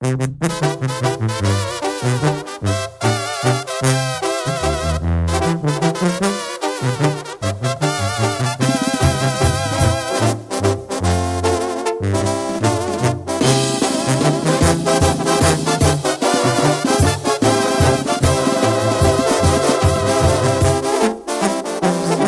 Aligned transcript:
Si 0.00 0.06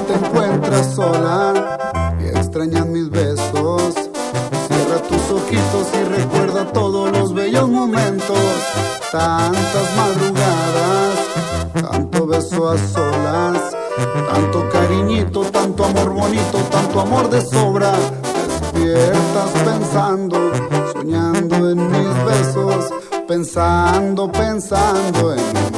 te 0.07 0.15
encuentras 0.15 0.95
sola 0.97 1.79
y 2.19 2.27
recuerda 6.21 6.67
todos 6.73 7.11
los 7.13 7.33
bellos 7.33 7.69
momentos, 7.69 8.39
tantas 9.11 9.97
madrugadas, 9.97 11.91
tanto 11.91 12.27
beso 12.27 12.69
a 12.69 12.79
solas, 12.79 13.77
tanto 14.31 14.69
cariñito, 14.71 15.41
tanto 15.51 15.85
amor 15.85 16.11
bonito, 16.11 16.59
tanto 16.71 17.01
amor 17.01 17.31
de 17.31 17.41
sobra. 17.41 17.93
Despiertas 18.49 19.51
pensando, 19.65 20.37
soñando 20.93 21.71
en 21.71 21.91
mis 21.91 22.25
besos, 22.25 22.93
pensando, 23.27 24.31
pensando 24.31 25.35
en 25.35 25.70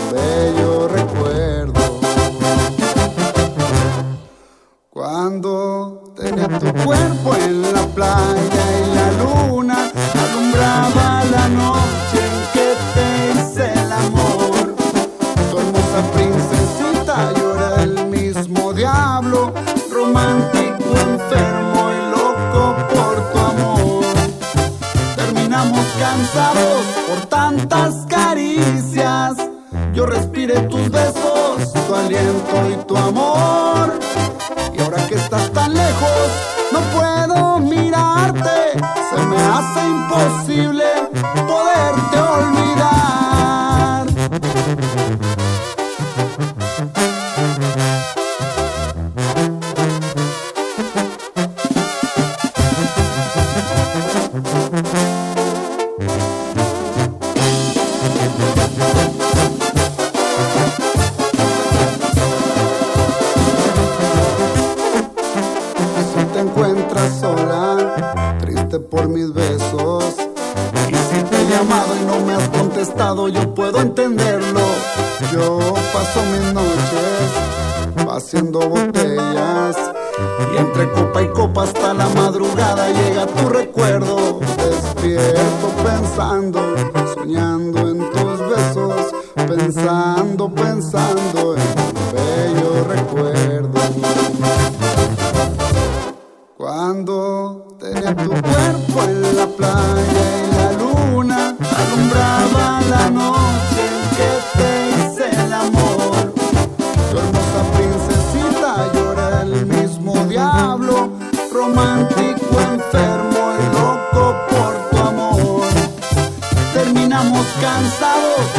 por 27.08 27.27
tantas 27.27 28.06
caricias. 28.08 29.36
Yo 29.95 30.06
respiré 30.06 30.61
tus 30.62 30.91
besos, 30.91 31.72
tu 31.86 31.94
aliento 31.94 32.70
y 32.70 32.84
tu 32.86 32.97
amor. 32.97 33.98
Y 34.75 34.81
ahora 34.81 35.06
que 35.06 35.14
estás 35.17 35.50
tan 35.53 35.75
lejos, 35.75 36.28
no 36.72 36.81
puedo 36.97 37.59
mirarte, 37.61 38.72
se 39.11 39.27
me 39.27 39.36
hace 39.36 39.81
imposible 39.86 40.72
sola, 67.11 68.36
triste 68.41 68.78
por 68.78 69.08
mis 69.08 69.33
besos. 69.33 70.05
Y 70.89 70.95
si 70.95 71.22
te 71.25 71.42
he 71.42 71.48
llamado 71.48 71.97
y 72.00 72.05
no 72.06 72.27
me 72.27 72.34
has 72.34 72.48
contestado, 72.48 73.28
yo 73.28 73.55
puedo 73.55 73.81
entenderlo. 73.81 74.61
Yo 75.32 75.59
paso 75.93 76.22
mis 76.32 76.53
noches 76.53 77.53
haciendo 78.10 78.60
botellas. 78.60 79.77
Y 80.53 80.56
entre 80.56 80.91
copa 80.93 81.22
y 81.22 81.28
copa 81.28 81.65
hasta 81.65 81.94
la 81.94 82.09
madrugada 82.10 82.88
llega 82.91 83.27
tu 83.27 83.48
recuerdo. 83.48 84.41
Despierto 84.56 85.69
pensando, 85.84 86.60
soñando 87.15 87.88
en 87.88 87.98
tus 88.10 88.38
besos, 88.48 89.15
pensando, 89.34 90.54
pensando 90.54 91.56
en 91.56 92.02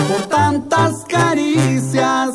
por 0.07 0.21
tantas 0.27 1.03
caricias. 1.07 2.31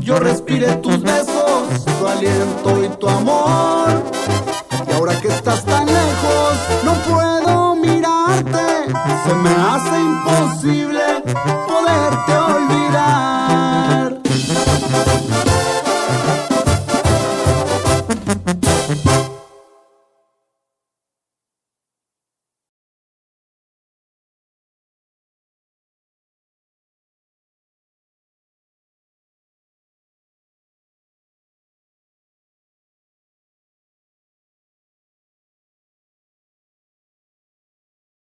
Yo 0.00 0.18
respiré 0.18 0.76
tus 0.76 1.02
besos, 1.02 1.84
tu 1.98 2.06
aliento 2.06 2.84
y 2.84 2.88
tu 2.98 3.08
amor. 3.08 4.02
Y 4.88 4.92
ahora 4.92 5.20
que 5.20 5.28
estás 5.28 5.64
tan 5.64 5.93